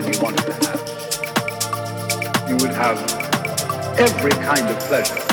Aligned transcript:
time 0.00 0.12
you 0.12 0.20
wanted 0.20 0.46
to 0.46 0.52
have, 0.52 0.80
you 2.48 2.56
would 2.56 2.70
have 2.70 2.98
every 3.98 4.30
kind 4.30 4.68
of 4.68 4.78
pleasure 4.80 5.27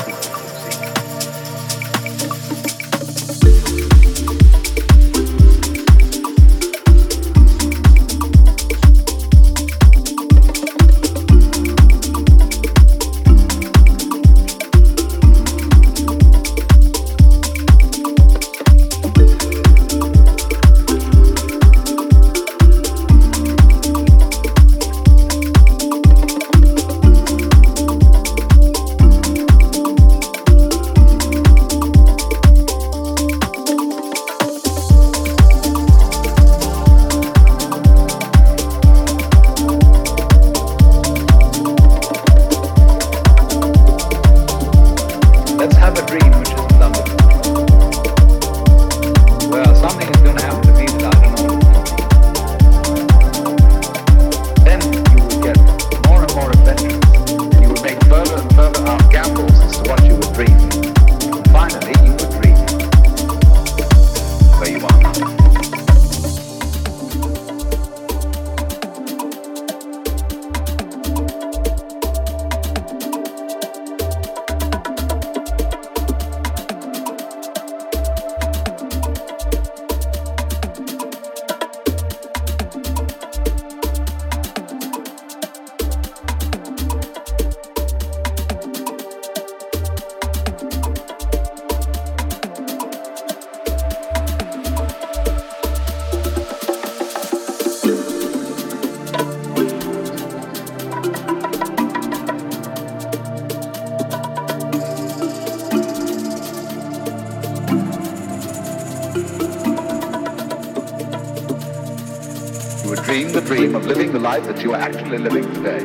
that 114.44 114.62
you 114.62 114.72
are 114.72 114.80
actually 114.80 115.18
living 115.18 115.44
today. 115.54 115.84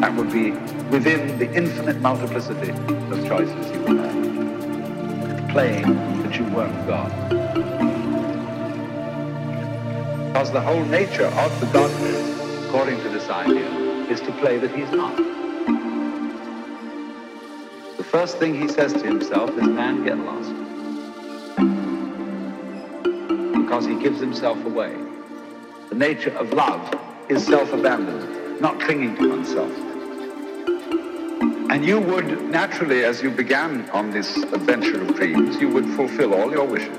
That 0.00 0.14
would 0.16 0.30
be 0.32 0.52
within 0.90 1.38
the 1.38 1.52
infinite 1.52 2.00
multiplicity 2.00 2.70
of 2.70 3.26
choices 3.26 3.70
you 3.72 3.80
will 3.80 3.98
have. 3.98 5.48
Playing 5.50 6.22
that 6.22 6.36
you 6.36 6.44
weren't 6.44 6.86
God. 6.86 7.10
Because 10.28 10.52
the 10.52 10.60
whole 10.60 10.84
nature 10.84 11.26
of 11.26 11.60
the 11.60 11.66
Godhead, 11.66 12.66
according 12.68 12.98
to 13.02 13.08
this 13.08 13.28
idea, 13.28 13.68
is 14.08 14.20
to 14.20 14.32
play 14.32 14.58
that 14.58 14.70
he's 14.70 14.90
not. 14.90 15.16
The 17.96 18.04
first 18.04 18.38
thing 18.38 18.54
he 18.54 18.68
says 18.68 18.92
to 18.92 19.04
himself 19.04 19.50
is, 19.50 19.66
man, 19.66 20.04
get 20.04 20.18
lost. 20.18 20.52
Because 23.54 23.86
he 23.86 23.96
gives 23.96 24.20
himself 24.20 24.64
away. 24.64 24.97
Nature 25.98 26.30
of 26.38 26.52
love 26.52 26.94
is 27.28 27.44
self-abandonment, 27.44 28.60
not 28.60 28.80
clinging 28.80 29.16
to 29.16 29.30
oneself. 29.30 29.72
And 31.72 31.84
you 31.84 31.98
would 31.98 32.48
naturally, 32.48 33.02
as 33.02 33.20
you 33.20 33.32
began 33.32 33.90
on 33.90 34.12
this 34.12 34.36
adventure 34.36 35.02
of 35.02 35.16
dreams, 35.16 35.60
you 35.60 35.68
would 35.70 35.86
fulfill 35.96 36.34
all 36.34 36.52
your 36.52 36.68
wishes 36.68 36.97